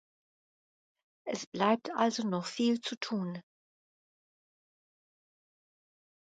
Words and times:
Es 1.27 1.45
bleibt 1.45 1.91
also 1.91 2.27
noch 2.27 2.47
viel 2.47 2.81
zu 2.81 2.95
tun. 2.95 3.39